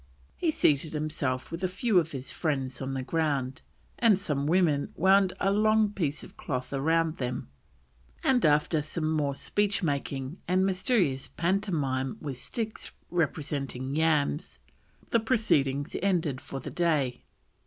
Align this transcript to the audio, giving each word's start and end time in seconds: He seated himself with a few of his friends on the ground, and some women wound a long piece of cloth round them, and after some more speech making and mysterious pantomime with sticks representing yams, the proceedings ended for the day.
He 0.35 0.49
seated 0.49 0.93
himself 0.93 1.51
with 1.51 1.63
a 1.63 1.67
few 1.67 1.99
of 1.99 2.11
his 2.11 2.33
friends 2.33 2.81
on 2.81 2.95
the 2.95 3.03
ground, 3.03 3.61
and 3.99 4.19
some 4.19 4.47
women 4.47 4.91
wound 4.95 5.31
a 5.39 5.51
long 5.51 5.91
piece 5.91 6.23
of 6.23 6.35
cloth 6.37 6.73
round 6.73 7.17
them, 7.17 7.49
and 8.23 8.43
after 8.43 8.81
some 8.81 9.11
more 9.11 9.35
speech 9.35 9.83
making 9.83 10.39
and 10.47 10.65
mysterious 10.65 11.27
pantomime 11.27 12.17
with 12.19 12.37
sticks 12.37 12.93
representing 13.11 13.95
yams, 13.95 14.57
the 15.11 15.19
proceedings 15.19 15.95
ended 16.01 16.41
for 16.41 16.59
the 16.59 16.71
day. 16.71 17.21